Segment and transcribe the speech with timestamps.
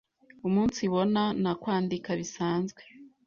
[0.47, 2.81] umunsibona na kwandika bisanzwe